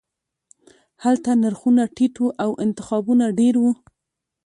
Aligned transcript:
هلته 1.03 1.31
نرخونه 1.41 1.83
ټیټ 1.95 2.15
وو 2.21 2.29
او 2.43 2.51
انتخابونه 2.65 3.25
ډیر 3.39 3.55
وو 3.61 3.71